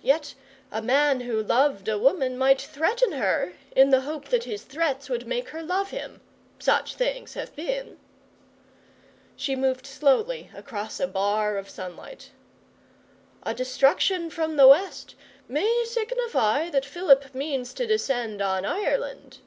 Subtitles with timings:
[0.00, 0.32] Yet
[0.72, 5.10] a man who loved a woman might threaten her 'in the hope that his threats
[5.10, 6.22] would make her love him.
[6.58, 7.98] Such things have been.'
[9.36, 12.30] She moved slowly across a bar of sunlight.
[13.42, 15.14] 'A destruction from the West
[15.46, 19.40] may signify that Philip means to descend on Ireland.